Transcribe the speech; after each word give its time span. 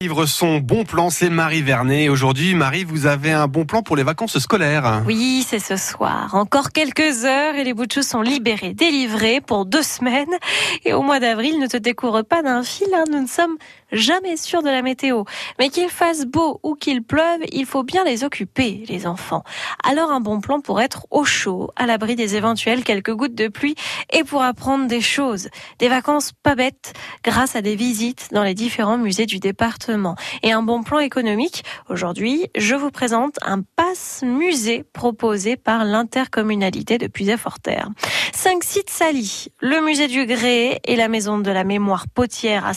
Livre 0.00 0.26
son 0.26 0.58
bon 0.58 0.84
plan, 0.84 1.10
c'est 1.10 1.28
Marie 1.28 1.62
Vernet. 1.62 2.08
Aujourd'hui, 2.08 2.54
Marie, 2.54 2.84
vous 2.84 3.06
avez 3.06 3.32
un 3.32 3.48
bon 3.48 3.64
plan 3.64 3.82
pour 3.82 3.96
les 3.96 4.04
vacances 4.04 4.38
scolaires. 4.38 5.02
Oui, 5.06 5.44
c'est 5.44 5.58
ce 5.58 5.76
soir. 5.76 6.36
Encore 6.36 6.70
quelques 6.70 7.24
heures 7.24 7.56
et 7.56 7.64
les 7.64 7.74
choses 7.92 8.06
sont 8.06 8.22
libérés, 8.22 8.74
délivrés 8.74 9.40
pour 9.40 9.66
deux 9.66 9.82
semaines. 9.82 10.32
Et 10.84 10.92
au 10.92 11.02
mois 11.02 11.18
d'avril, 11.18 11.58
ne 11.58 11.66
te 11.66 11.76
découvre 11.76 12.22
pas 12.22 12.42
d'un 12.44 12.62
fil, 12.62 12.86
hein. 12.94 13.06
nous 13.10 13.22
ne 13.22 13.26
sommes 13.26 13.56
jamais 13.92 14.36
sûrs 14.36 14.62
de 14.62 14.68
la 14.68 14.82
météo. 14.82 15.24
Mais 15.58 15.68
qu'il 15.68 15.88
fasse 15.88 16.26
beau 16.26 16.60
ou 16.62 16.74
qu'il 16.74 17.02
pleuve, 17.02 17.40
il 17.52 17.66
faut 17.66 17.82
bien 17.82 18.04
les 18.04 18.24
occuper, 18.24 18.84
les 18.88 19.06
enfants. 19.06 19.42
Alors 19.84 20.10
un 20.10 20.20
bon 20.20 20.40
plan 20.40 20.60
pour 20.60 20.80
être 20.80 21.06
au 21.10 21.24
chaud, 21.24 21.70
à 21.76 21.86
l'abri 21.86 22.16
des 22.16 22.36
éventuelles 22.36 22.84
quelques 22.84 23.14
gouttes 23.14 23.34
de 23.34 23.48
pluie 23.48 23.74
et 24.12 24.24
pour 24.24 24.42
apprendre 24.42 24.86
des 24.86 25.00
choses. 25.00 25.48
Des 25.78 25.88
vacances 25.88 26.32
pas 26.42 26.54
bêtes 26.54 26.92
grâce 27.24 27.56
à 27.56 27.62
des 27.62 27.76
visites 27.76 28.28
dans 28.32 28.42
les 28.42 28.54
différents 28.54 28.98
musées 28.98 29.26
du 29.26 29.38
département. 29.38 30.16
Et 30.42 30.52
un 30.52 30.62
bon 30.62 30.82
plan 30.82 30.98
économique. 30.98 31.64
Aujourd'hui, 31.88 32.46
je 32.56 32.74
vous 32.74 32.90
présente 32.90 33.36
un 33.42 33.62
passe 33.62 34.22
musée 34.24 34.84
proposé 34.92 35.56
par 35.56 35.84
l'intercommunalité 35.84 36.98
de 36.98 37.06
Puisay-Forterre. 37.06 37.88
Cinq 38.32 38.64
sites 38.64 38.90
salis. 38.90 39.48
Le 39.60 39.84
musée 39.84 40.06
du 40.06 40.26
Gré 40.26 40.80
et 40.84 40.96
la 40.96 41.08
maison 41.08 41.38
de 41.38 41.50
la 41.50 41.64
mémoire 41.64 42.06
potière 42.08 42.66
à 42.66 42.74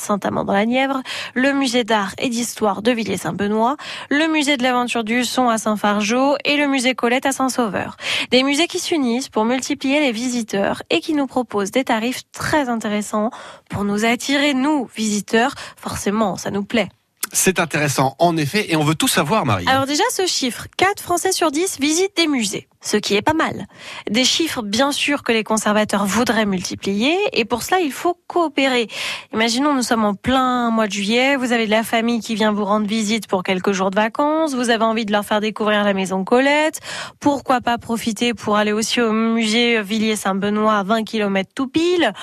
Le 1.33 1.53
musée 1.53 1.83
d'art 1.83 2.13
et 2.17 2.29
d'histoire 2.29 2.81
de 2.81 2.91
Villiers-Saint-Benoît, 2.91 3.77
le 4.09 4.27
musée 4.27 4.57
de 4.57 4.63
l'aventure 4.63 5.03
du 5.03 5.25
son 5.25 5.49
à 5.49 5.57
Saint-Fargeau 5.57 6.35
et 6.45 6.57
le 6.57 6.67
musée 6.67 6.95
Colette 6.95 7.25
à 7.25 7.31
Saint-Sauveur. 7.31 7.97
Des 8.31 8.43
musées 8.43 8.67
qui 8.67 8.79
s'unissent 8.79 9.29
pour 9.29 9.45
multiplier 9.45 9.99
les 9.99 10.11
visiteurs 10.11 10.83
et 10.89 10.99
qui 10.99 11.13
nous 11.13 11.27
proposent 11.27 11.71
des 11.71 11.83
tarifs 11.83 12.23
très 12.31 12.69
intéressants 12.69 13.31
pour 13.69 13.83
nous 13.83 14.05
attirer, 14.05 14.53
nous, 14.53 14.89
visiteurs. 14.95 15.53
Forcément, 15.77 16.37
ça 16.37 16.51
nous 16.51 16.63
plaît. 16.63 16.89
C'est 17.33 17.59
intéressant, 17.59 18.15
en 18.19 18.35
effet, 18.35 18.71
et 18.71 18.75
on 18.75 18.83
veut 18.83 18.95
tout 18.95 19.07
savoir, 19.07 19.45
Marie. 19.45 19.65
Alors 19.67 19.85
déjà, 19.85 20.03
ce 20.11 20.25
chiffre, 20.25 20.67
4 20.77 21.01
Français 21.01 21.31
sur 21.31 21.51
10 21.51 21.79
visitent 21.79 22.17
des 22.17 22.27
musées 22.27 22.67
ce 22.81 22.97
qui 22.97 23.15
est 23.15 23.21
pas 23.21 23.33
mal. 23.33 23.67
Des 24.09 24.25
chiffres, 24.25 24.61
bien 24.61 24.91
sûr, 24.91 25.23
que 25.23 25.31
les 25.31 25.43
conservateurs 25.43 26.05
voudraient 26.05 26.45
multiplier, 26.45 27.15
et 27.33 27.45
pour 27.45 27.63
cela, 27.63 27.79
il 27.79 27.91
faut 27.91 28.17
coopérer. 28.27 28.87
Imaginons, 29.33 29.73
nous 29.73 29.83
sommes 29.83 30.03
en 30.03 30.15
plein 30.15 30.71
mois 30.71 30.87
de 30.87 30.91
juillet, 30.91 31.35
vous 31.35 31.51
avez 31.51 31.65
de 31.65 31.71
la 31.71 31.83
famille 31.83 32.19
qui 32.19 32.35
vient 32.35 32.51
vous 32.51 32.65
rendre 32.65 32.87
visite 32.87 33.27
pour 33.27 33.43
quelques 33.43 33.71
jours 33.71 33.91
de 33.91 33.95
vacances, 33.95 34.55
vous 34.55 34.69
avez 34.69 34.83
envie 34.83 35.05
de 35.05 35.11
leur 35.11 35.23
faire 35.23 35.41
découvrir 35.41 35.83
la 35.83 35.93
maison 35.93 36.23
Colette, 36.23 36.79
pourquoi 37.19 37.61
pas 37.61 37.77
profiter 37.77 38.33
pour 38.33 38.57
aller 38.57 38.71
aussi 38.71 38.99
au 38.99 39.11
musée 39.11 39.81
Villiers-Saint-Benoît 39.81 40.79
à 40.79 40.83
20 40.83 41.03
km 41.03 41.49
tout 41.53 41.67
pile, 41.67 42.13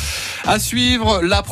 À 0.45 0.59
suivre 0.59 1.21
la 1.21 1.43